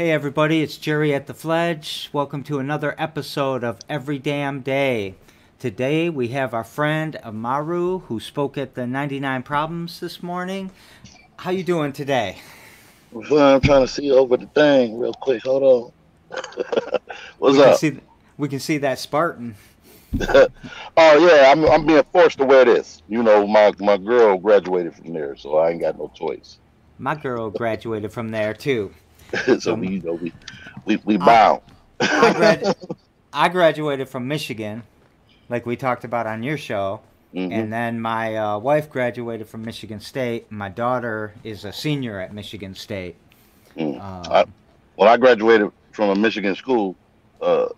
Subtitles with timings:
[0.00, 2.08] Hey everybody, it's Jerry at the Fledge.
[2.10, 5.14] Welcome to another episode of Every Damn Day.
[5.58, 10.70] Today we have our friend Amaru who spoke at the 99 Problems this morning.
[11.36, 12.38] How you doing today?
[13.12, 15.42] Well, I'm trying to see over the thing real quick.
[15.42, 15.92] Hold
[16.30, 16.38] on.
[17.38, 17.76] What's we up?
[17.76, 18.00] See,
[18.38, 19.54] we can see that Spartan.
[20.18, 20.48] oh
[20.96, 23.02] yeah, I'm I'm being forced to wear this.
[23.06, 26.56] You know, my my girl graduated from there, so I ain't got no choice.
[26.98, 28.94] My girl graduated from there too.
[29.60, 30.32] so we, you know, we
[30.84, 31.62] we, we bound.
[32.00, 32.76] I, grad,
[33.32, 34.82] I graduated from Michigan,
[35.48, 37.00] like we talked about on your show.
[37.34, 37.52] Mm-hmm.
[37.52, 40.50] And then my uh, wife graduated from Michigan State.
[40.50, 43.14] My daughter is a senior at Michigan State.
[43.76, 44.00] Mm.
[44.00, 44.44] Um, I,
[44.96, 46.96] well, I graduated from a Michigan school.
[47.40, 47.68] Uh,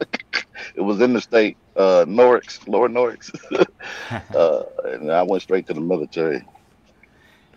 [0.74, 3.30] it was in the state, uh, Norix, Lower Norix,
[4.34, 6.42] uh, and I went straight to the military.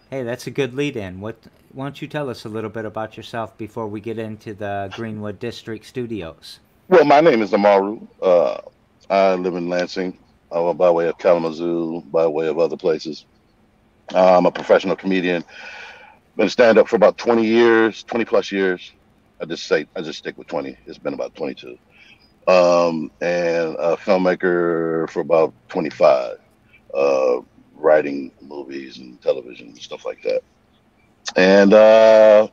[0.09, 1.21] Hey, that's a good lead-in.
[1.21, 1.37] What?
[1.71, 4.91] Why don't you tell us a little bit about yourself before we get into the
[4.95, 6.59] Greenwood District Studios?
[6.87, 7.99] Well, my name is Amaru.
[8.19, 8.57] Uh,
[9.07, 10.17] I live in Lansing,
[10.51, 13.25] uh, by way of Kalamazoo, by way of other places.
[14.15, 15.43] I'm a professional comedian.
[16.35, 18.91] Been stand up for about 20 years, 20 plus years.
[19.39, 20.75] I just say I just stick with 20.
[20.87, 21.77] It's been about 22.
[22.47, 26.37] Um, and a filmmaker for about 25.
[26.95, 27.41] Uh,
[27.79, 30.41] writing movies and television and stuff like that.
[31.35, 32.47] And uh,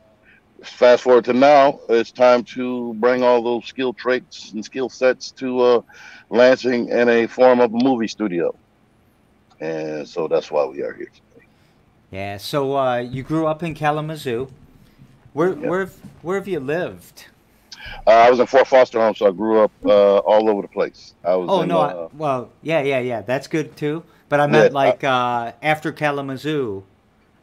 [0.63, 5.31] fast forward to now, it's time to bring all those skill traits and skill sets
[5.31, 5.81] to uh,
[6.29, 8.53] Lansing in a form of a movie studio.
[9.61, 11.45] And so that's why we are here today.
[12.11, 12.37] Yeah.
[12.37, 14.49] So uh, you grew up in Kalamazoo.
[15.33, 15.59] Where yep.
[15.59, 15.85] where
[16.21, 17.27] where have you lived?
[18.05, 20.67] Uh, I was in Fort Foster Home, so I grew up uh, all over the
[20.67, 21.13] place.
[21.23, 21.47] I was.
[21.49, 21.79] Oh in, no!
[21.79, 23.21] Uh, well, yeah, yeah, yeah.
[23.21, 24.03] That's good too.
[24.29, 26.83] But I meant yeah, like uh, after Kalamazoo,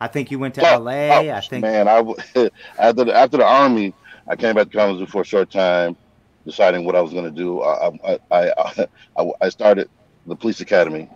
[0.01, 1.31] I think you went to oh, L.A.
[1.31, 1.63] Oh, I think.
[1.63, 1.99] Man, I
[2.79, 3.95] after the, after the army,
[4.29, 5.97] I came back to Kalamazoo for a short time,
[6.45, 7.63] deciding what I was going to do.
[7.63, 8.87] I I, I
[9.41, 9.89] I started
[10.27, 11.09] the police academy,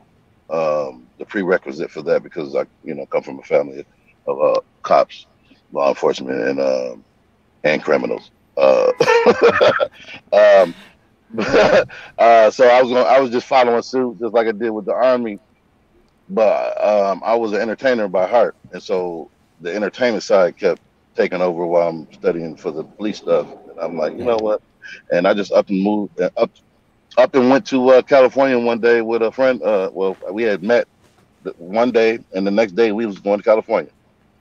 [0.48, 3.84] um, the prerequisite for that because I you know come from a family
[4.26, 5.26] of uh, cops,
[5.72, 7.04] law enforcement, and um,
[7.64, 8.30] and criminals.
[8.56, 8.90] Uh,
[10.32, 10.74] um,
[12.18, 14.86] uh, so I was going I was just following suit, just like I did with
[14.86, 15.38] the army
[16.28, 19.30] but um, I was an entertainer by heart, and so
[19.60, 20.80] the entertainment side kept
[21.16, 23.46] taking over while I'm studying for the police stuff.
[23.70, 24.62] And I'm like, you know what?
[25.10, 26.50] And I just up and moved uh, up,
[27.16, 29.62] up and went to uh, California one day with a friend.
[29.62, 30.86] Uh, well, we had met
[31.56, 33.90] one day, and the next day we was going to California.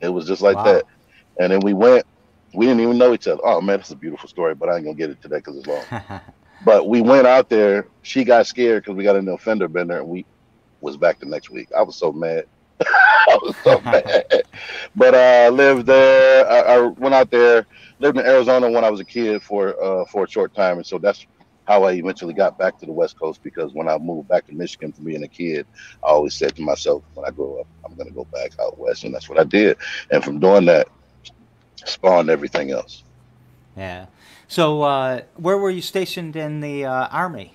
[0.01, 0.63] It was just like wow.
[0.65, 0.85] that,
[1.39, 2.05] and then we went.
[2.53, 3.41] We didn't even know each other.
[3.43, 5.67] Oh man, that's a beautiful story, but I ain't gonna get it today because it's
[5.67, 6.21] long.
[6.65, 7.87] but we went out there.
[8.03, 10.25] She got scared because we got in the offender bender, and we
[10.81, 11.69] was back the next week.
[11.77, 12.45] I was so mad.
[12.81, 14.43] I was so mad.
[14.95, 16.49] But I uh, lived there.
[16.49, 17.65] I, I, went out there,
[17.99, 20.85] lived in Arizona when I was a kid for uh, for a short time, and
[20.85, 21.25] so that's
[21.65, 23.41] how I eventually got back to the West Coast.
[23.43, 25.65] Because when I moved back to Michigan from being a kid,
[26.03, 28.77] I always said to myself, when I grow up, I'm going to go back out
[28.77, 29.77] west, and that's what I did.
[30.11, 30.87] And from doing that,
[31.85, 33.03] spawned everything else.
[33.75, 34.07] Yeah.
[34.47, 37.53] So, uh, where were you stationed in the uh, army?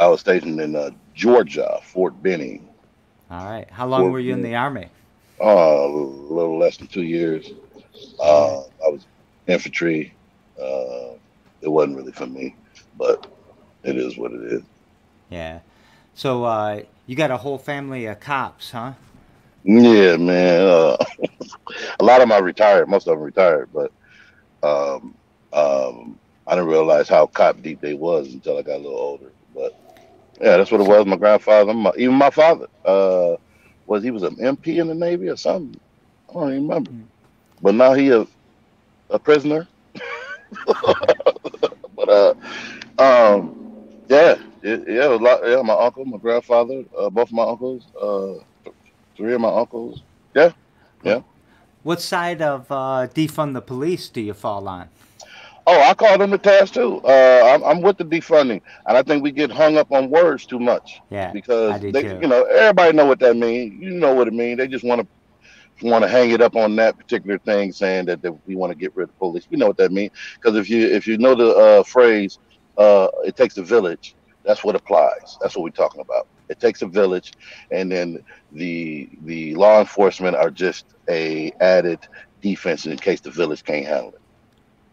[0.00, 2.66] I was stationed in uh, Georgia, Fort Benning.
[3.30, 3.70] All right.
[3.70, 4.88] How long Fort were you in the army?
[5.38, 7.50] Uh, a little less than two years.
[8.18, 9.04] Uh, I was
[9.46, 10.14] infantry.
[10.58, 11.16] Uh,
[11.60, 12.56] it wasn't really for me,
[12.96, 13.30] but
[13.84, 14.62] it is what it is.
[15.28, 15.60] Yeah.
[16.14, 18.94] So uh, you got a whole family of cops, huh?
[19.64, 20.66] Yeah, man.
[20.66, 20.96] Uh,
[22.00, 22.88] a lot of them are retired.
[22.88, 23.92] Most of them retired, but
[24.62, 25.14] um,
[25.52, 29.32] um, I didn't realize how cop deep they was until I got a little older.
[29.54, 29.89] But
[30.40, 31.06] yeah, that's what it was.
[31.06, 33.36] My grandfather, my, even my father, uh,
[33.86, 35.78] was he was an MP in the Navy or something.
[36.30, 36.90] I don't even remember.
[36.90, 37.04] Mm.
[37.60, 38.26] But now he a
[39.10, 39.66] a prisoner.
[41.96, 42.34] but uh,
[42.98, 43.56] um,
[44.08, 45.40] yeah, it, yeah, a lot.
[45.46, 48.70] Yeah, my uncle, my grandfather, uh, both of my uncles, uh,
[49.16, 50.02] three of my uncles.
[50.34, 50.52] Yeah,
[51.02, 51.20] yeah.
[51.82, 54.88] What side of uh, defund the police do you fall on?
[55.66, 57.00] Oh, I call them the task too.
[57.04, 60.46] Uh, I'm, I'm, with the defunding, and I think we get hung up on words
[60.46, 61.00] too much.
[61.10, 62.18] Yeah, because they, too.
[62.20, 63.80] you know, everybody know what that means.
[63.80, 64.58] You know what it means.
[64.58, 65.08] They just want to
[65.82, 68.76] want to hang it up on that particular thing, saying that, that we want to
[68.76, 69.46] get rid of police.
[69.50, 72.38] We know what that means because if you if you know the uh, phrase,
[72.76, 74.14] uh, "It takes a village,"
[74.44, 75.36] that's what applies.
[75.40, 76.26] That's what we're talking about.
[76.48, 77.32] It takes a village,
[77.70, 82.00] and then the the law enforcement are just a added
[82.40, 84.19] defense in case the village can't handle it.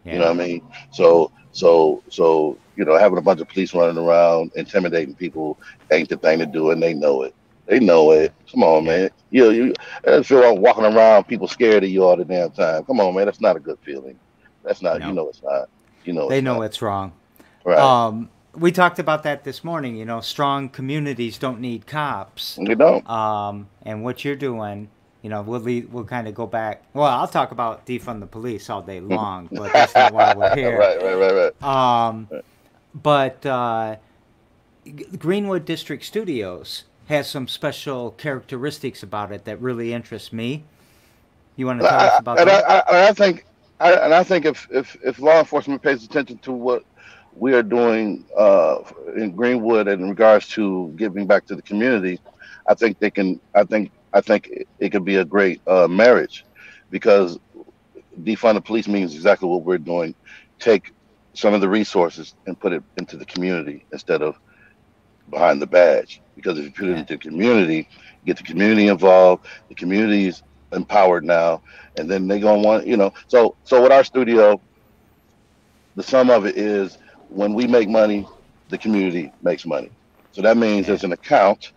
[0.08, 0.14] Yeah.
[0.14, 0.62] You know what I mean?
[0.92, 5.58] So so so you know, having a bunch of police running around intimidating people
[5.90, 7.34] ain't the thing to do, and they know it.
[7.66, 8.32] They know it.
[8.50, 9.10] Come on, man.
[9.30, 9.74] You you
[10.06, 12.84] I feel like walking around, people scared of you all the damn time.
[12.84, 13.26] Come on, man.
[13.26, 14.18] That's not a good feeling.
[14.64, 15.00] That's not.
[15.00, 15.08] No.
[15.08, 15.68] You know, it's not.
[16.04, 16.62] You know, They it's know not.
[16.62, 17.12] it's wrong.
[17.64, 17.78] Right.
[17.78, 19.96] Um, we talked about that this morning.
[19.96, 22.58] You know, strong communities don't need cops.
[22.60, 23.08] you don't.
[23.08, 24.88] Um, and what you're doing,
[25.22, 26.82] you know, we'll lead, we'll kind of go back.
[26.94, 30.54] Well, I'll talk about defund the police all day long, but that's not why we're
[30.54, 30.78] here.
[30.78, 31.02] right.
[31.02, 31.14] Right.
[31.14, 31.52] Right.
[31.62, 31.62] Right.
[31.62, 32.28] Um,
[32.94, 33.96] but uh,
[35.18, 40.64] Greenwood District Studios has some special characteristics about it that really interest me.
[41.56, 42.70] You want to tell us about and that?
[42.70, 43.44] I, and I think,
[43.80, 46.84] I, and I think if, if if law enforcement pays attention to what
[47.34, 48.78] we are doing uh,
[49.16, 52.20] in Greenwood in regards to giving back to the community,
[52.68, 53.40] I think they can.
[53.54, 56.44] I think I think it, it could be a great uh, marriage,
[56.90, 57.38] because
[58.20, 60.14] defund the police means exactly what we're doing.
[60.60, 60.92] Take
[61.34, 64.36] some of the resources and put it into the community instead of
[65.30, 66.22] behind the badge.
[66.36, 67.88] Because if you put it into the community,
[68.26, 69.46] get the community involved.
[69.68, 71.62] The community is empowered now,
[71.96, 73.12] and then they're gonna want you know.
[73.28, 74.62] So so with our studio,
[75.96, 78.26] the sum of it is when we make money,
[78.68, 79.92] the community makes money.
[80.32, 81.72] So that means there's an account,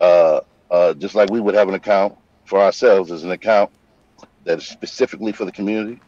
[0.00, 0.40] uh,
[0.70, 3.08] uh, just like we would have an account for ourselves.
[3.08, 3.70] There's an account
[4.44, 6.00] that is specifically for the community,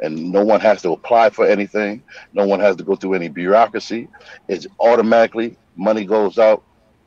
[0.00, 2.02] and no one has to apply for anything.
[2.32, 4.08] No one has to go through any bureaucracy.
[4.48, 6.62] It's automatically money goes out,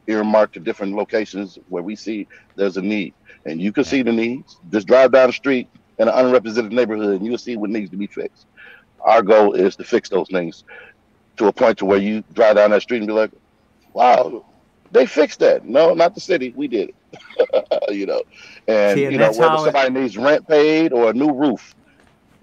[0.08, 3.14] earmarked to different locations where we see there's a need,
[3.46, 4.58] and you can see the needs.
[4.72, 5.70] Just drive down the street
[6.00, 8.48] in an unrepresented neighborhood, and you'll see what needs to be fixed.
[9.02, 10.64] Our goal is to fix those things
[11.38, 13.32] to a point to where you drive down that street and be like,
[13.94, 14.46] "Wow,
[14.92, 16.54] they fixed that." No, not the city.
[16.56, 16.96] We did it.
[17.90, 18.22] you know,
[18.68, 21.32] and See, and you know whether how it- somebody needs rent paid or a new
[21.34, 21.74] roof,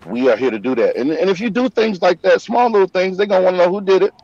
[0.04, 0.96] we are here to do that.
[0.96, 3.64] And and if you do things like that, small little things, they're gonna want to
[3.64, 4.14] know who did it,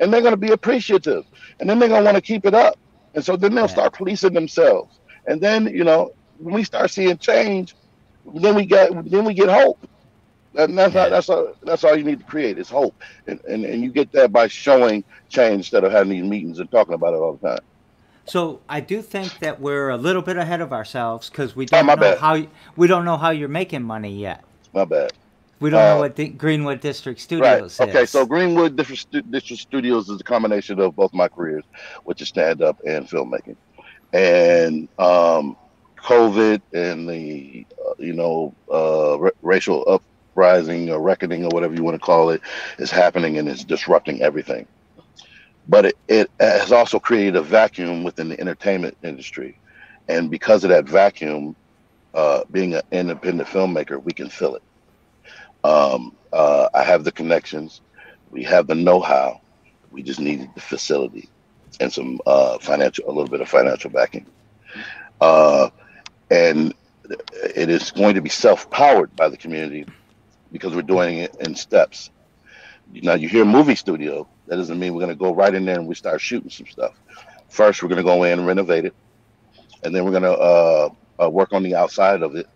[0.00, 1.24] and they're gonna be appreciative,
[1.60, 2.74] and then they're gonna want to keep it up,
[3.14, 3.68] and so then they'll Yeah.
[3.68, 7.74] start policing themselves, and then you know when we start seeing change,
[8.34, 9.78] then we get then we get hope.
[10.56, 11.00] And that's Yeah.
[11.00, 12.96] not, that's all that's all you need to create is hope,
[13.26, 16.70] and, and and you get that by showing change instead of having these meetings and
[16.70, 17.58] talking about it all the time.
[18.24, 21.82] So I do think that we're a little bit ahead of ourselves because we Oh,
[21.82, 22.18] don't my know bad.
[22.18, 22.46] how
[22.76, 24.44] we don't know how you're making money yet.
[24.72, 25.12] My bad.
[25.60, 27.62] We don't know Uh, what the Greenwood District Right.
[27.62, 28.04] Studios Okay.
[28.04, 28.10] is.
[28.10, 31.64] So Greenwood District, District Studios is a combination of both my careers,
[32.04, 33.56] which is stand up and filmmaking,
[34.12, 35.56] and um,
[36.04, 39.84] COVID and the uh, you know uh, ra- racial
[40.38, 42.40] uprising or reckoning or whatever you want to call it
[42.78, 44.66] is happening and is disrupting everything.
[45.68, 49.58] But it, it has also created a vacuum within the entertainment industry,
[50.08, 51.56] and because of that vacuum,
[52.14, 54.62] uh, being an independent filmmaker, we can fill it.
[55.64, 57.82] Um, uh, I have the connections,
[58.30, 59.40] we have the know-how.
[59.90, 61.28] We just needed the facility
[61.80, 64.26] and some uh, financial, a little bit of financial backing.
[65.20, 65.70] Uh,
[66.30, 66.74] and
[67.56, 69.86] it is going to be self-powered by the community
[70.52, 72.10] because we're doing it in steps.
[72.92, 75.78] Now you hear movie studio, that doesn't mean we're going to go right in there
[75.78, 76.94] and we start shooting some stuff.
[77.48, 78.94] First, we're going to go in and renovate it,
[79.82, 80.88] and then we're going to uh,
[81.22, 82.46] uh, work on the outside of it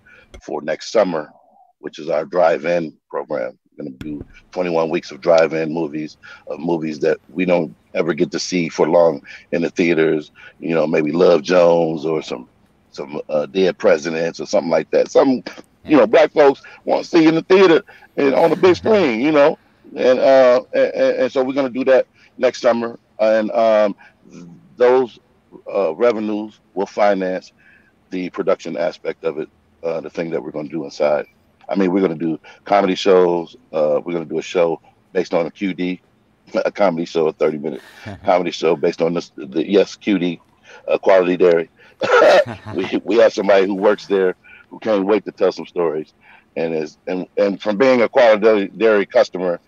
[0.42, 1.30] for next summer,
[1.78, 3.58] which is our drive-in program.
[3.76, 8.12] We're going to do 21 weeks of drive-in movies, of movies that we don't ever
[8.14, 9.22] get to see for long
[9.52, 10.30] in the theaters.
[10.58, 12.48] You know, maybe Love Jones or some
[12.90, 15.10] some uh, Dead Presidents or something like that.
[15.10, 15.42] Some,
[15.84, 17.82] you know, black folks want to see in the theater
[18.16, 19.20] and on the big screen.
[19.20, 19.58] You know,
[19.96, 22.06] and uh, and, and so we're going to do that
[22.38, 23.96] next summer, and um,
[24.76, 25.18] those
[25.72, 27.52] uh, revenues will finance
[28.10, 29.48] the production aspect of it,
[29.82, 31.26] uh, the thing that we're going to do inside.
[31.68, 33.56] I mean, we're going to do comedy shows.
[33.72, 34.80] Uh, we're going to do a show
[35.12, 36.00] based on a QD,
[36.54, 37.82] a comedy show, a 30 minute
[38.24, 40.40] comedy show based on this, the yes QD,
[40.88, 41.70] uh, Quality Dairy.
[42.74, 44.34] we we have somebody who works there
[44.72, 46.14] who can't wait to tell some stories,
[46.56, 49.60] and is and and from being a Quality Dairy customer,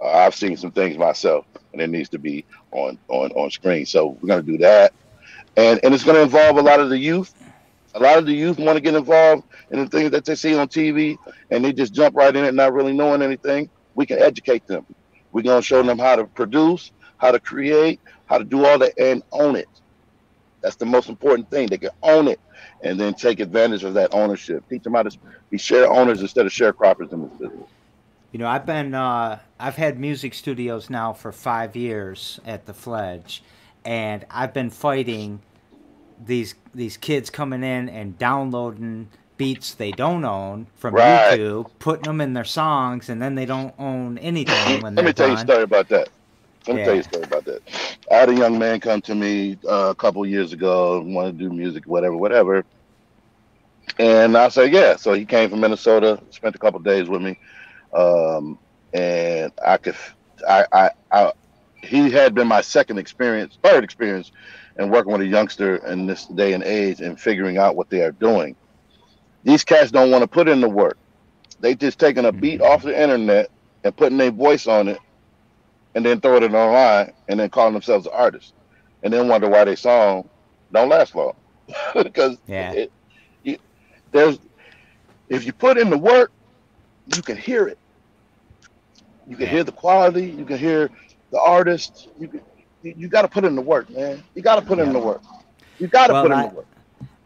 [0.00, 3.86] uh, I've seen some things myself, and it needs to be on on on screen.
[3.86, 4.92] So we're to do that,
[5.56, 7.34] and and it's to involve a lot of the youth.
[7.94, 10.54] A lot of the youth want to get involved in the things that they see
[10.54, 11.16] on TV,
[11.50, 13.68] and they just jump right in it, not really knowing anything.
[13.94, 14.86] We can educate them.
[15.32, 18.96] We're to show them how to produce, how to create, how to do all that,
[18.98, 19.68] and own it.
[20.60, 21.68] That's the most important thing.
[21.68, 22.38] They can own it,
[22.82, 24.68] and then take advantage of that ownership.
[24.68, 25.16] Teach them how to
[25.50, 27.68] be share owners instead of sharecroppers in this business.
[28.32, 32.72] You know, I've been uh, I've had music studios now for five years at the
[32.74, 33.42] Fledge,
[33.84, 35.40] and I've been fighting
[36.24, 41.38] these these kids coming in and downloading beats they don't own from Right.
[41.40, 45.12] YouTube, putting them in their songs, and then they don't own anything when Let me
[45.12, 46.08] tell you a story about that.
[46.70, 47.62] Let me tell you a story about that.
[48.12, 51.44] I had a young man come to me uh, a couple years ago, wanted to
[51.48, 52.64] do music, whatever, whatever.
[53.98, 54.94] And I said, yeah.
[54.94, 57.36] So he came from Minnesota, spent a couple days with me.
[57.92, 58.60] Um,
[58.92, 59.96] and I could,
[60.48, 61.32] I, I, I,
[61.82, 64.30] he had been my second experience, third experience,
[64.78, 68.02] in working with a youngster in this day and age and figuring out what they
[68.02, 68.54] are doing.
[69.42, 70.98] These cats don't want to put in the work.
[71.58, 73.50] They just taking a beat off the internet
[73.82, 75.00] and putting their voice on it,
[75.94, 78.54] and then throw it online, and then calling themselves an artist,
[79.02, 80.28] and then wonder why their song
[80.72, 81.32] don't last long
[81.94, 82.72] because yeah.
[82.72, 82.92] it,
[83.44, 83.60] it,
[84.12, 84.38] there's
[85.28, 86.32] if you put in the work,
[87.14, 87.78] you can hear it.
[89.28, 89.52] You can Yeah.
[89.52, 90.26] hear the quality.
[90.26, 90.90] You can hear
[91.30, 92.08] the artist.
[92.18, 92.40] You can,
[92.82, 94.22] you, got to put in the work, man.
[94.34, 95.22] You got to put in the work.
[95.78, 96.66] You got to Well, put in I- the work.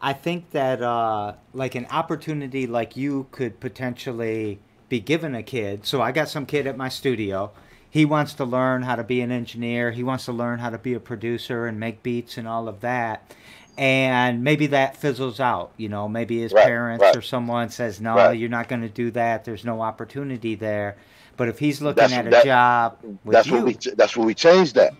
[0.01, 5.85] I think that uh, like an opportunity like you could potentially be given a kid.
[5.87, 7.51] So I got some kid at my studio.
[7.95, 9.89] He wants to learn how to be an engineer.
[9.89, 12.81] He wants to learn how to be a producer and make beats and all of
[12.81, 13.33] that.
[13.77, 15.71] And maybe that fizzles out.
[15.77, 17.15] You know, maybe his Right, parents right.
[17.15, 18.37] or someone says, "No, Right.
[18.37, 19.45] you're not going to do that.
[19.45, 20.97] There's no opportunity there."
[21.37, 23.77] But if he's looking That's- at a that- job with That's you, what we.
[23.95, 24.93] That's what we changed that.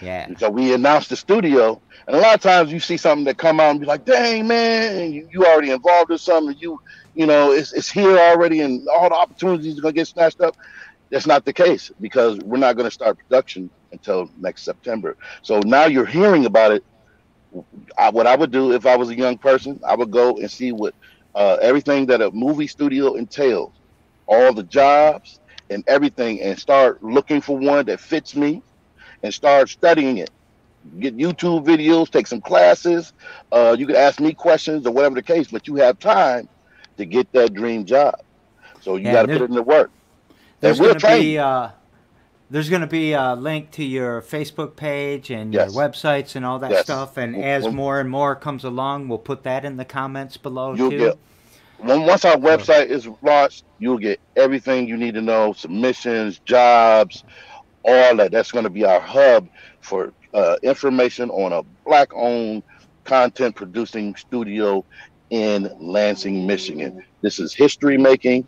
[0.00, 3.36] yeah, So we announced the studio, and a lot of times you see something that
[3.36, 6.56] come out and be like, "Dang man, you, you already involved in something.
[6.58, 6.80] You,
[7.14, 10.56] you know, it's it's here already, and all the opportunities are gonna get snatched up."
[11.10, 15.16] That's not the case because we're not gonna start production until next September.
[15.42, 16.84] So now you're hearing about it.
[17.98, 20.50] I, what I would do if I was a young person, I would go and
[20.50, 20.94] see what
[21.34, 23.74] uh, everything that a movie studio entails,
[24.26, 28.62] all the jobs and everything, and start looking for one that fits me,
[29.22, 30.30] and start studying it
[31.00, 33.12] get YouTube videos, take some classes.
[33.52, 36.48] Uh, you can ask me questions or whatever the case, but you have time
[36.98, 38.14] to get that dream job.
[38.80, 39.90] So you Yeah, got to put it in the work.
[40.60, 41.68] There's going to be uh,
[42.50, 45.74] there's going to be a link to your Facebook page and Yes.
[45.74, 46.84] your websites and all that Yes.
[46.84, 47.16] stuff.
[47.16, 50.36] And We'll- as we'll- more and more comes along, we'll put that in the comments
[50.36, 50.98] below You'll too.
[50.98, 51.18] get
[51.78, 57.22] when once our website is launched, you'll get everything you need to know: submissions, jobs,
[57.84, 58.32] all that.
[58.32, 59.46] That's going to be our hub
[59.80, 62.62] for uh, information on a black-owned
[63.04, 64.84] content producing studio
[65.30, 67.02] in Lansing, Michigan.
[67.22, 68.46] This is history making.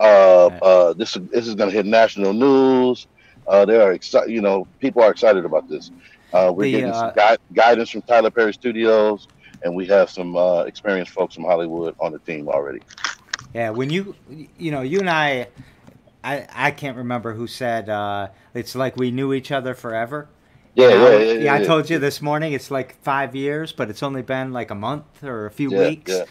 [0.00, 3.06] Uh, uh, this is this is going to hit national news.
[3.46, 4.30] Uh, they are excited.
[4.32, 5.92] You know, people are excited about this.
[6.32, 9.28] Uh, we're The, getting uh, some gui- guidance from Tyler Perry Studios,
[9.62, 12.80] and we have some uh, experienced folks from Hollywood on the team already.
[13.54, 14.16] Yeah, when you
[14.58, 15.48] you know you and I,
[16.22, 20.28] I I can't remember who said uh, it's like we knew each other forever.
[20.74, 23.90] Yeah, yeah, I- yeah, yeah, I told you this morning it's like five years, but
[23.90, 26.22] it's only been like a month or a few Yeah, weeks.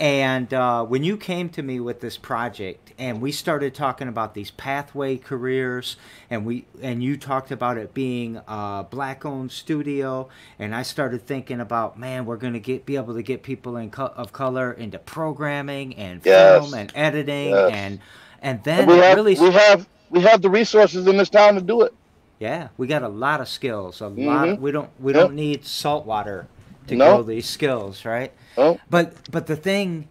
[0.00, 4.34] And uh, when you came to me with this project, and we started talking about
[4.34, 5.96] these pathway careers,
[6.28, 11.60] and we and you talked about it being a black-owned studio, and I started thinking
[11.60, 14.98] about, man, we're gonna get be able to get people in co- of color into
[14.98, 16.62] programming and Yes.
[16.62, 17.70] film and editing, Yes.
[17.72, 18.00] and
[18.40, 21.54] and And then we have really we have we have the resources in this town
[21.54, 21.94] to do it.
[22.40, 24.00] yeah, we got a lot of skills.
[24.00, 24.48] A lot.
[24.48, 24.58] Mhm.
[24.58, 24.90] We don't.
[24.98, 25.20] We Yep.
[25.22, 26.48] don't need salt water
[26.88, 27.06] to No.
[27.14, 28.32] grow these skills, right?
[28.56, 30.08] Oh, But but the thing,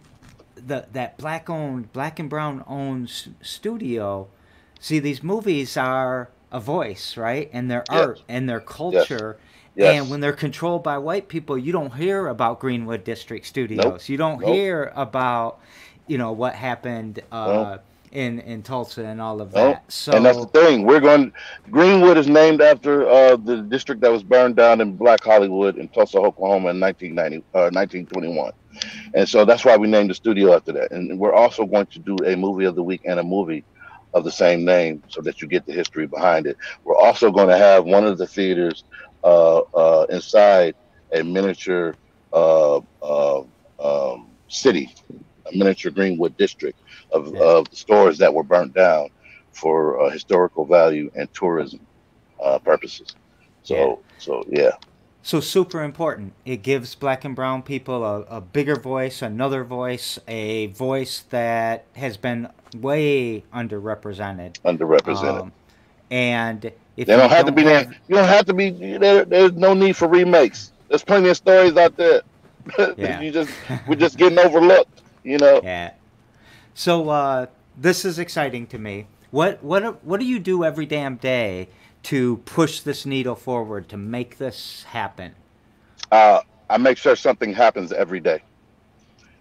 [0.56, 4.28] the that black owned, black and brown owned s- studio.
[4.80, 7.48] See, these movies are a voice, right?
[7.52, 7.98] And their Yes.
[8.00, 9.38] art and their culture.
[9.74, 10.00] yes.
[10.00, 14.08] And when they're controlled by white people, you don't hear about Greenwood District Studios.
[14.08, 14.50] You don't Nope.
[14.54, 15.60] hear about,
[16.06, 17.78] you know, what happened uh,
[18.12, 19.90] in in Tulsa and all of that.
[19.90, 20.84] So and that's the thing.
[20.84, 21.32] We're going.
[21.70, 25.88] Greenwood is named after uh, the district that was burned down in Black Hollywood in
[25.88, 28.52] Tulsa, Oklahoma, in 1990, uh, 1921.
[29.14, 30.92] And so that's why we named the studio after that.
[30.92, 33.64] And we're also going to do a movie of the week and a movie
[34.14, 36.56] of the same name, so that you get the history behind it.
[36.84, 38.84] We're also going to have one of the theaters
[39.24, 40.74] uh, uh, inside
[41.12, 41.94] a miniature
[42.32, 43.42] uh, uh,
[43.80, 44.94] um, city,
[45.56, 46.78] miniature Greenwood district
[47.12, 47.40] of, Yeah.
[47.40, 49.08] of the stores that were burnt down
[49.52, 51.80] for uh, historical value and tourism
[52.42, 53.14] uh, purposes.
[53.62, 53.94] So, Yeah.
[54.18, 54.70] so yeah,
[55.22, 56.32] So super important.
[56.44, 61.84] It gives black and brown people a, a bigger voice, another voice, a voice that
[61.94, 62.48] has been
[62.80, 64.58] way underrepresented.
[64.64, 65.42] underrepresented.
[65.42, 65.52] Um,
[66.10, 66.64] and
[66.96, 67.96] if they you don't have to be have- there.
[68.08, 69.24] You don't have to be there.
[69.24, 70.72] There's no need for remakes.
[70.88, 72.22] There's plenty of stories out there.
[72.96, 73.20] Yeah.
[73.20, 73.50] you just
[73.88, 75.01] we're just getting overlooked.
[75.22, 75.60] You know.
[75.62, 75.92] Yeah.
[76.74, 79.06] So uh, this is exciting to me.
[79.30, 81.68] What what what do you do every damn day
[82.04, 85.34] to push this needle forward to make this happen?
[86.12, 88.42] uh, I make sure something happens every day.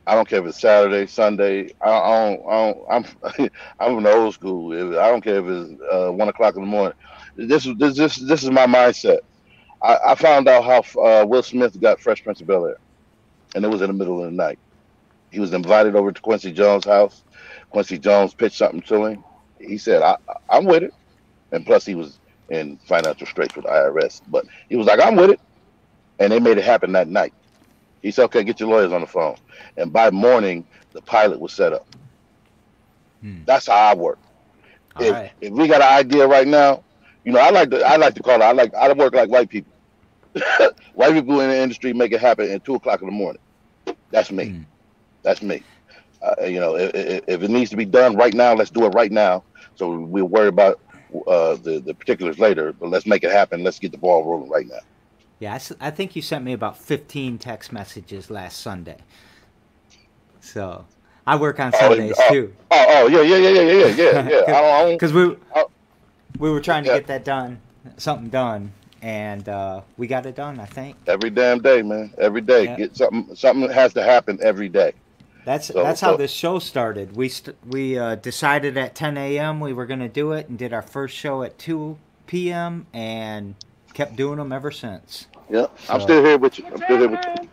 [0.07, 1.69] I don't care if it's Saturday, Sunday.
[1.81, 2.47] I, I don't.
[2.47, 3.07] I don't
[3.39, 3.49] I'm.
[3.79, 4.73] I'm an old school.
[4.73, 6.97] I don't care if it's uh, one o'clock in the morning.
[7.35, 9.19] This is this this this is my mindset.
[9.83, 12.77] I, I found out how uh, Will Smith got Fresh Prince of Bel Air,
[13.53, 14.57] and it was in the middle of the night.
[15.31, 17.23] He was invited over to Quincy Jones' house.
[17.69, 19.23] Quincy Jones pitched something to him.
[19.59, 20.17] he said, I,
[20.49, 20.93] I'm with it.
[21.51, 22.19] And plus, he was
[22.49, 24.21] in financial straits with the IRS.
[24.27, 25.39] But he was like, I'm with it.
[26.19, 27.33] And they made it happen that night.
[28.01, 29.37] He said, okay, get your lawyers on the phone.
[29.77, 31.87] And by morning, the pilot was set up.
[33.21, 33.43] Hmm.
[33.45, 34.19] That's how I work.
[34.99, 35.31] If, right.
[35.39, 36.83] if we got an idea right now,
[37.23, 38.43] you know, I like to I like to call it.
[38.43, 39.71] I like I work like white people.
[40.95, 43.41] white people in the industry make it happen at two o'clock in the morning.
[44.09, 44.49] That's me.
[44.49, 44.61] Hmm.
[45.23, 45.63] That's me.
[46.21, 46.91] Uh, you know, if,
[47.27, 49.43] if, it needs to be done right now, let's do it right now.
[49.75, 50.79] So we'll worry about
[51.27, 52.73] uh, the the particulars later.
[52.73, 53.63] But let's make it happen.
[53.63, 54.79] Let's get the ball rolling right now.
[55.39, 58.97] Yeah, I, I think you sent me about 15 text messages last Sunday.
[60.39, 60.85] So
[61.25, 62.53] I work on oh, Sundays oh, too.
[62.69, 64.85] Oh, oh, yeah, yeah, yeah, yeah, yeah, yeah, yeah.
[64.91, 65.35] Because we
[66.37, 66.97] we were trying to yeah.
[66.97, 67.59] get that done,
[67.97, 70.59] something done, and uh, we got it done.
[70.59, 72.13] I think every damn day, man.
[72.17, 73.35] Every day, get something.
[73.35, 74.93] Something has to happen every day.
[75.45, 76.07] That's so, that's so.
[76.07, 77.15] how this show started.
[77.15, 79.59] We st- we uh, decided at 10 a.m.
[79.59, 82.85] we were going to do it, and did our first show at 2 p.m.
[82.93, 83.55] and
[83.93, 85.27] kept doing them ever since.
[85.49, 86.65] Yeah, so, I'm still here with you.
[86.67, 87.49] I'm still here with you.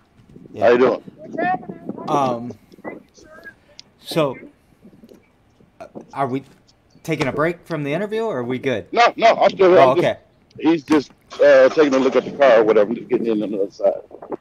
[0.53, 0.65] Yeah.
[0.65, 1.03] How you doing?
[2.09, 2.53] Um.
[4.01, 4.39] So,
[5.81, 6.45] uh, are we
[7.03, 8.87] taking a break from the interview, or are we good?
[8.93, 9.79] No, no, I'm still here.
[9.79, 10.17] Oh, okay.
[10.57, 13.43] Just, he's just uh, taking a look at the car or whatever, just getting in
[13.43, 14.01] on the other side.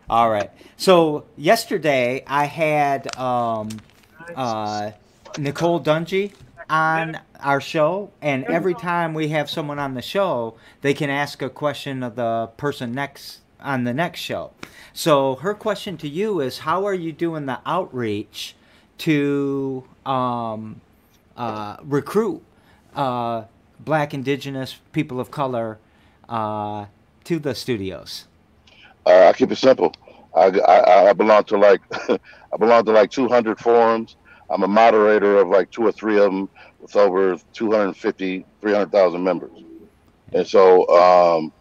[0.10, 0.50] All right.
[0.78, 3.70] So yesterday I had um,
[4.36, 4.92] uh,
[5.38, 6.34] Nicole Dungy
[6.70, 11.42] on our show, and every time we have someone on the show, they can ask
[11.42, 14.52] a question of the person next on the next show.
[14.94, 18.56] So her question to you is, how are you doing the outreach
[19.00, 20.82] to um,
[21.36, 22.44] uh, recruit
[22.96, 23.44] uh,
[23.80, 25.80] Black, Indigenous, people of color
[26.30, 26.86] uh,
[27.26, 28.28] to the studios?
[29.06, 29.94] Uh, I keep it simple.
[30.36, 34.18] I, I, I belong to like I belong to like 200 forums.
[34.50, 39.52] I'm a moderator of like two or three of them with over 250, 300,000 members.
[40.34, 41.54] And so um,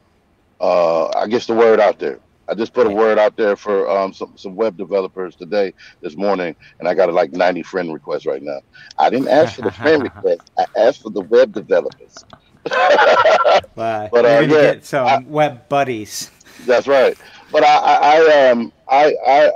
[0.61, 2.21] uh, I guess the word out there.
[2.49, 6.17] I just put a word out there for um, some, some web developers today, this
[6.17, 8.61] morning, and I got like 90 friend requests right now.
[8.99, 10.53] I didn't ask for the friend request.
[10.57, 12.25] I asked for the web developers.
[14.11, 16.31] But uh, yeah, get some I, web buddies.
[16.65, 17.17] That's right.
[17.53, 19.51] But I, I, I um, I, I,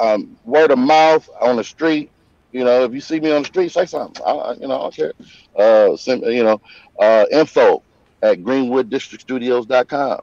[0.00, 2.10] I, um, word of mouth on the street.
[2.52, 4.22] You know, if you see me on the street, say something.
[4.24, 5.12] I, you know, I don't care.
[5.56, 6.60] Uh, send, you know,
[6.98, 7.82] uh, info
[8.22, 10.20] at greenwooddistrictstudios.com.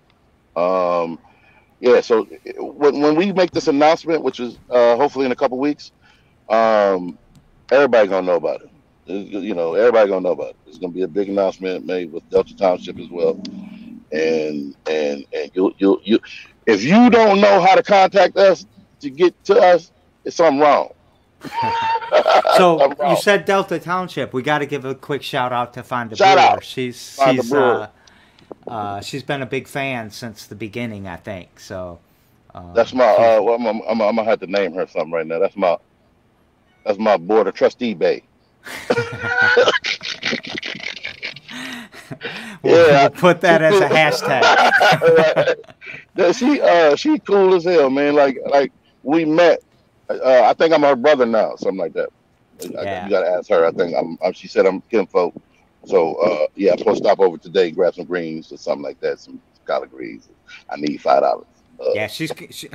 [0.55, 1.19] Um,
[1.79, 2.25] yeah, so
[2.57, 5.91] when, when we make this announcement, which is uh, hopefully in a couple weeks,
[6.49, 7.17] um,
[7.71, 8.69] everybody gonna know about it.
[9.09, 10.55] You know, everybody gonna know about it.
[10.67, 13.41] It's gonna be a big announcement made with Delta Township as well,
[14.11, 16.19] and and and you you you,
[16.65, 18.65] if you don't know how to contact us
[18.99, 19.91] to get to us,
[20.25, 20.93] it's something wrong.
[22.57, 24.33] so you said Delta Township.
[24.33, 26.47] We got to give a quick shout out to Fonda shout Brewer.
[26.47, 26.63] Out.
[26.63, 27.89] She's Fonda she's Brewer.
[28.67, 31.59] Uh, uh, she's been a big fan since the beginning, I think.
[31.59, 31.99] So
[32.53, 33.05] um, that's my.
[33.05, 35.39] Uh, well, I'm, I'm, I'm, I'm, gonna have to name her something right now.
[35.39, 35.77] That's my.
[36.85, 38.23] That's my board of trustee bay.
[42.63, 44.41] we'll, yeah, put that as a hashtag.
[46.17, 46.35] right.
[46.35, 48.15] She uh she cool as hell, man.
[48.15, 48.71] Like like
[49.03, 49.61] we met.
[50.09, 52.09] Uh, I think I'm her brother now, something like that.
[52.61, 52.79] Yeah.
[52.79, 53.65] I, you gotta ask her.
[53.65, 55.35] I think I'm, I'm she said I'm kinfolk.
[55.85, 58.99] So uh, yeah, I'm supposed to stop over today, grab some greens or something like
[59.01, 60.29] that, some collard greens.
[60.69, 61.45] I need five dollars.
[61.79, 62.69] Uh, yeah, she's she,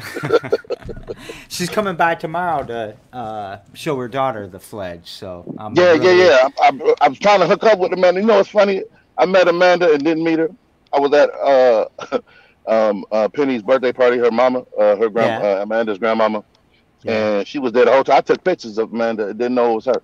[1.49, 5.11] she's coming by tomorrow to uh, show her daughter the fledge.
[5.11, 6.19] So I'm yeah, really...
[6.19, 6.49] yeah, yeah.
[6.63, 8.21] I'm, I'm, I'm, trying to hook up with Amanda.
[8.21, 8.83] You know, it's funny.
[9.19, 10.51] I met Amanda and didn't meet her.
[10.93, 12.21] I was at uh,
[12.67, 14.17] um, uh, Penny's birthday party.
[14.17, 15.63] Her mama, uh, her grand, yeah.
[15.63, 16.43] Amanda's grandmama,
[17.03, 17.39] yeah.
[17.39, 18.19] and she was there the whole time.
[18.19, 19.35] I took pictures of Amanda.
[19.35, 20.03] Didn't know it was her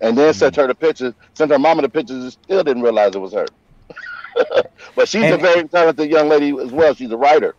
[0.00, 0.38] and then mm-hmm.
[0.38, 3.32] sent her the pictures, sent her mama the pictures, and still didn't realize it was
[3.32, 3.46] her.
[4.94, 6.94] but she's and, a very talented young lady as well.
[6.94, 7.54] She's a writer,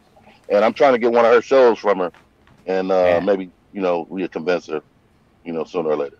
[0.49, 2.11] and I'm trying to get one of her shows from her,
[2.65, 3.19] and uh, yeah.
[3.19, 4.81] maybe you know we'll convince her,
[5.43, 6.17] you know, sooner or later.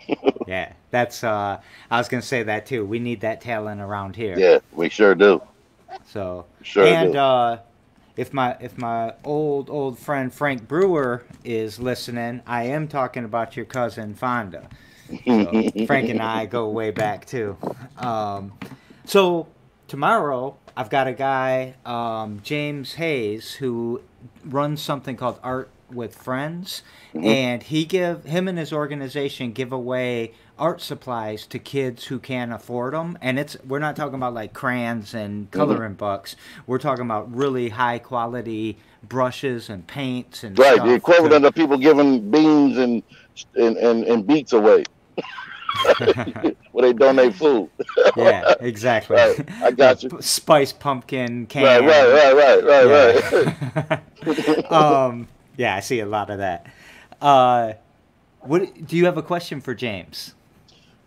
[0.46, 1.24] yeah, that's.
[1.24, 1.60] uh
[1.90, 2.84] I was gonna say that too.
[2.84, 4.38] We need that talent around here.
[4.38, 5.42] Yeah, we sure do.
[6.06, 7.18] So sure and do.
[7.18, 7.58] uh
[8.16, 13.56] if my if my old old friend Frank Brewer is listening, I am talking about
[13.56, 14.68] your cousin Fonda.
[15.24, 17.56] So Frank and I go way back too.
[17.96, 18.52] Um,
[19.04, 19.46] so
[19.88, 24.00] tomorrow I've got a guy, um, James Hayes, who
[24.44, 27.24] runs something called Art with Friends, mm-hmm.
[27.24, 32.52] and he give him and his organization give away art supplies to kids who can't
[32.52, 35.56] afford them and it's we're not talking about like crayons and mm-hmm.
[35.56, 35.98] coloring mm-hmm.
[35.98, 36.34] books
[36.66, 41.54] we're talking about really high quality brushes and paints and right the equivalent to, of
[41.54, 43.02] people giving beans and
[43.54, 44.82] and, and, and beets away
[46.72, 47.68] where they donate food.
[48.16, 49.16] yeah, exactly.
[49.16, 50.10] Right, I got you.
[50.20, 51.64] Spice pumpkin can.
[51.64, 54.72] Right, right, right, right, right, right.
[54.72, 56.66] um, yeah, I see a lot of that.
[57.20, 57.74] Uh,
[58.40, 60.34] what do you have a question for James?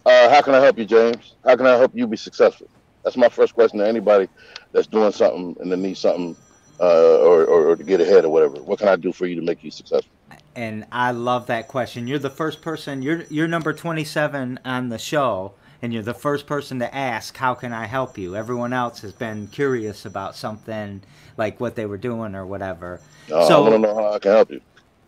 [0.06, 1.36] Uh, how can I help you, James?
[1.46, 2.68] How can I help you be successful?
[3.04, 4.28] That's my first question to anybody
[4.72, 6.36] that's doing something and they need something
[6.80, 8.62] uh, or, or, or to get ahead or whatever.
[8.62, 10.12] What can I do for you to make you successful?
[10.56, 12.08] And I love that question.
[12.08, 13.02] You're the first person.
[13.02, 17.54] You're you're number 27 on the show, and you're the first person to ask, "How
[17.54, 21.02] can I help you?" Everyone else has been curious about something
[21.38, 23.00] like what they were doing or whatever.
[23.32, 24.62] Uh, so I want to know how I can help you.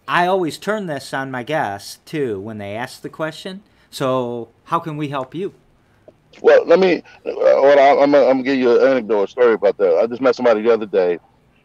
[0.08, 3.64] I always turn this on my guests too when they ask the question.
[3.90, 5.54] So how can we help you?
[6.42, 7.04] Well, let me.
[7.26, 9.98] Uh, well, I'm, I'm gonna give you an anecdote, a story about that.
[9.98, 11.20] I just met somebody the other day,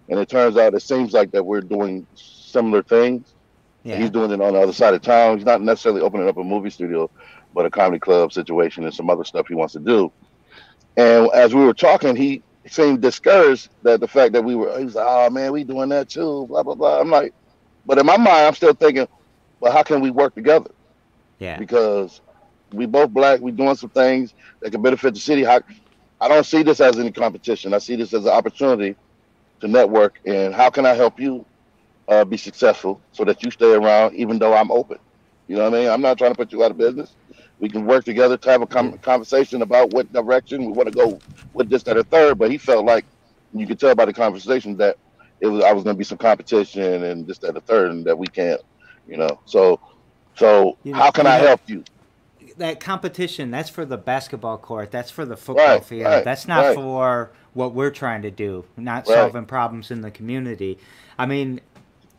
[0.08, 3.34] and it turns out it seems like that we're doing similar things.
[3.84, 3.96] Yeah.
[3.96, 5.38] He's doing it on the other side of town.
[5.38, 7.10] He's not necessarily opening up a movie studio,
[7.54, 10.12] but a comedy club situation and some other stuff he wants to do.
[10.96, 14.76] And as we were talking, he seemed discouraged that the fact that we were.
[14.78, 17.00] He was like, "Oh man, we doing that too." Blah blah blah.
[17.00, 17.32] I'm like,
[17.86, 19.08] but in my mind, I'm still thinking,
[19.60, 20.70] well, how can we work together?
[21.38, 21.58] Yeah.
[21.58, 22.20] Because
[22.72, 25.42] we both black, we doing some things that can benefit the city.
[25.42, 25.60] How,
[26.20, 27.72] I don't see this as any competition.
[27.72, 28.96] I see this as an opportunity
[29.60, 30.20] to network.
[30.26, 31.46] And how can I help you
[32.08, 34.98] uh, be successful so that you stay around, even though I'm open?
[35.46, 35.88] You know what I mean?
[35.90, 37.14] I'm not trying to put you out of business.
[37.58, 40.94] We can work together to have a com- conversation about what direction we want to
[40.94, 41.18] go
[41.54, 42.38] with this, that, or third.
[42.38, 43.04] But he felt like
[43.52, 44.96] you could tell by the conversation that
[45.40, 48.04] it was I was going to be some competition and this, that, or third, and
[48.06, 48.60] that we can't,
[49.08, 49.40] you know.
[49.44, 49.80] So,
[50.36, 51.84] so you know, how can I help you?
[52.58, 54.90] That competition, that's for the basketball court.
[54.90, 56.06] That's for the football right, field.
[56.06, 56.74] Right, that's not right.
[56.74, 58.64] for what we're trying to do.
[58.76, 60.78] Not solving problems in the community.
[61.18, 61.60] I mean,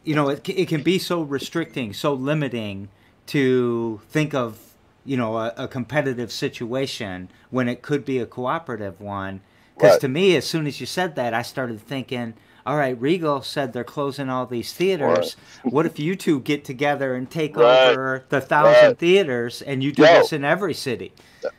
[0.10, 2.90] you know, it, it can be so restricting, so limiting
[3.28, 4.58] to think of
[5.06, 9.42] you know a, a competitive situation when it could be a cooperative one.
[9.76, 12.34] Because to me, as soon as you said that, I started thinking
[12.66, 15.36] all right, Regal said they're closing all these theaters.
[15.64, 15.74] Right.
[15.74, 17.90] what if you two get together and take right.
[17.90, 18.98] over the thousand right.
[18.98, 20.08] theaters and you do Yo.
[20.08, 21.14] this in every city?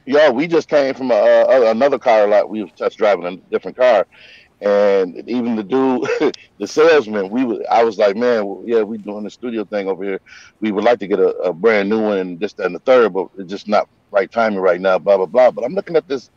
[0.06, 2.48] Yo, we just came from a, a, another car lot.
[2.48, 4.06] We were just driving a different car.
[4.60, 6.08] And even the dude,
[6.58, 10.04] the salesman, we I was like, man, well, yeah, we doing the studio thing over
[10.04, 10.20] here.
[10.60, 13.12] We would like to get a, a brand new one and this, and the third,
[13.14, 15.50] but it's just not right timing right now, blah, blah, blah.
[15.52, 16.30] But I'm looking at this.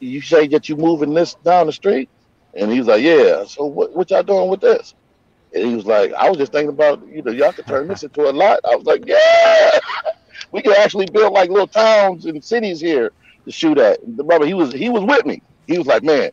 [0.00, 2.10] You say that you moving this down the street?
[2.54, 3.44] And he was like, yeah.
[3.44, 4.94] So what, what y'all doing with this?
[5.54, 8.02] And he was like, I was just thinking about, you know, y'all could turn this
[8.04, 8.60] into a lot.
[8.70, 9.78] I was like, yeah,
[10.52, 13.12] we could actually build like little towns and cities here
[13.46, 13.98] to shoot at.
[14.16, 15.42] The brother, he was he was with me.
[15.66, 16.30] He was like, man,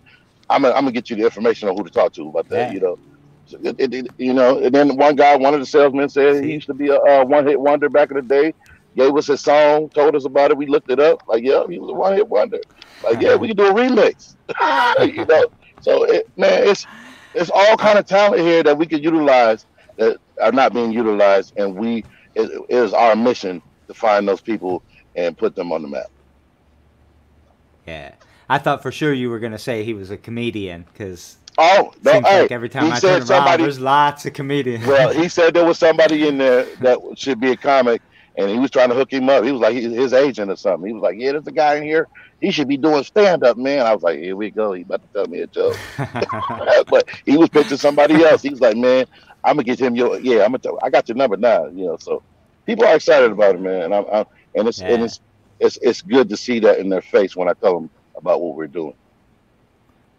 [0.49, 2.67] I'm gonna, I'm gonna get you the information on who to talk to about that.
[2.67, 2.71] Yeah.
[2.71, 2.99] You know,
[3.45, 4.60] so it, it, it, you know.
[4.60, 7.47] And then one guy, one of the salesmen said he used to be a, one
[7.47, 8.53] hit wonder back in the day.
[8.95, 10.57] Gave us his song, told us about it.
[10.57, 11.19] We looked it up.
[11.27, 12.60] Like, yeah, he was a one hit wonder.
[13.03, 14.36] Like, yeah, we can do a remix.
[15.15, 15.45] you know.
[15.79, 16.88] So it, man, it's
[17.33, 19.65] it's all kind of talent here that we could utilize
[19.97, 22.05] that are not being utilized, and we
[22.36, 24.83] it, it is our mission to find those people
[25.15, 26.07] and put them on the map.
[27.86, 28.15] Yeah,
[28.49, 31.38] I thought for sure you were gonna say he was a comedian because.
[31.60, 34.86] Oh, no, seems hey, like every time I turn somebody, around, there's lots of comedians.
[34.86, 37.99] Well, he said there was somebody in there that should be a comic,
[38.38, 39.43] and he was trying to hook him up.
[39.43, 40.88] He was like his agent or something.
[40.88, 42.07] He was like, "Yeah, there's a guy in here.
[42.39, 44.73] He should be doing stand up, man." I was like, "Here we go.
[44.73, 45.75] He about to tell me a joke."
[46.88, 48.43] but he was pitching somebody else.
[48.43, 49.07] He was like, "Man,
[49.43, 50.43] I'm gonna get him your yeah.
[50.43, 52.21] I'm gonna tell, I got your number now." You know, so
[52.67, 53.81] people are excited about it, man.
[53.81, 54.89] And I'm, I'm and it's yeah.
[54.89, 55.21] and it's
[55.60, 58.56] it's it's good to see that in their face when I tell them about what
[58.56, 58.95] we're doing.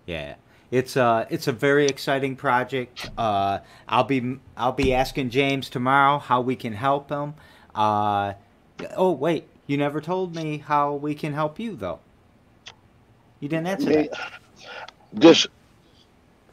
[0.06, 0.36] Yeah.
[0.70, 3.10] It's a uh, it's a very exciting project.
[3.16, 7.34] Uh, I'll be I'll be asking James tomorrow how we can help him.
[7.74, 8.34] Uh,
[8.94, 12.00] oh wait, you never told me how we can help you though.
[13.40, 14.32] You didn't answer me, that.
[15.18, 15.46] Just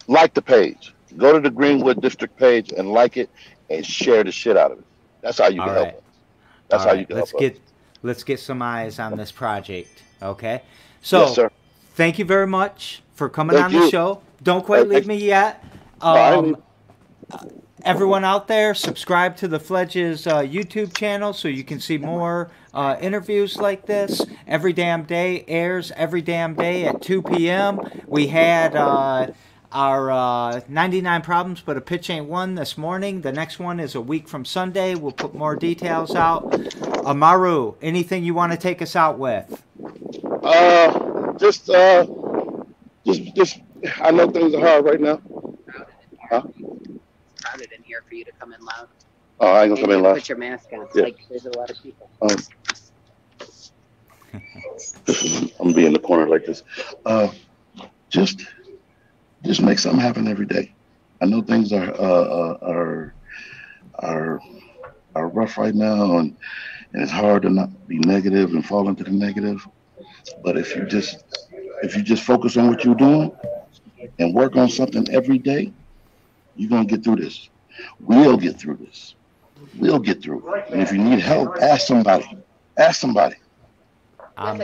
[0.07, 0.93] like the page.
[1.17, 3.29] Go to the Greenwood District page and like it
[3.69, 4.85] and share the shit out of it.
[5.21, 5.75] That's how you can right.
[5.75, 6.03] help us.
[6.69, 6.99] That's All how right.
[7.01, 7.59] you can let's help get, us.
[8.03, 10.03] Let's get some eyes on this project.
[10.21, 10.61] Okay.
[11.05, 11.51] So yes,
[11.93, 13.81] thank you very much for coming thank on you.
[13.81, 14.21] the show.
[14.41, 15.63] Don't quite leave me yet.
[16.01, 16.57] Um,
[17.83, 22.49] everyone out there, subscribe to the Fledges uh, YouTube channel so you can see more
[22.73, 24.25] uh, interviews like this.
[24.47, 27.81] Every damn day airs every damn day at 2 p.m.
[28.07, 29.27] We had uh,
[29.71, 33.21] our uh, 99 problems, but a pitch ain't one this morning.
[33.21, 34.95] The next one is a week from Sunday.
[34.95, 36.51] We'll put more details out.
[37.05, 39.61] Amaru, anything you want to take us out with?
[40.45, 42.05] Uh, just, uh,
[43.05, 43.59] just, just.
[44.01, 45.21] I know things are hard right now.
[46.29, 46.43] Huh?
[47.55, 48.87] crowded in here for you to come in loud.
[49.39, 50.15] Oh, I ain't gonna come in loud.
[50.15, 50.87] Put your mask on.
[50.95, 51.03] Yeah.
[51.03, 52.09] Like there's a lot of people.
[52.21, 52.37] Um,
[55.59, 56.63] I'm being in the corner like this.
[57.05, 57.29] Uh,
[58.09, 58.45] just,
[59.43, 60.73] just make something happen every day.
[61.21, 63.15] I know things are, uh, uh, are,
[63.99, 64.39] are,
[65.15, 66.37] are rough right now and,
[66.93, 69.65] and it's hard to not be negative and fall into the negative.
[70.43, 71.23] But if you just,
[71.83, 73.31] if you just focus on what you're doing
[74.19, 75.71] and work on something every day,
[76.55, 77.49] you're gonna get through this.
[77.99, 79.15] We'll get through this.
[79.77, 80.69] We'll get through it.
[80.69, 82.37] And if you need help, ask somebody.
[82.77, 83.35] Ask somebody.
[84.37, 84.61] I'm,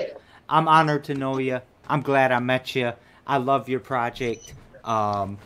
[0.50, 1.62] I'm honored to know you.
[1.88, 2.93] I'm glad I met you.
[3.26, 4.54] I love your project.
[4.84, 5.38] Um,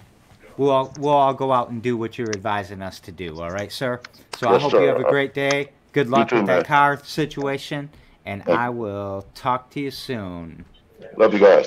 [0.57, 3.39] we'll all, we'll all go out and do what you're advising us to do.
[3.39, 4.01] All right, sir.
[4.37, 4.81] So I hope sir.
[4.81, 5.69] you have a great day.
[5.91, 6.65] Good luck too, with that man.
[6.65, 7.89] car situation,
[8.25, 10.65] and I will talk to you soon.
[11.17, 11.63] Love you guys.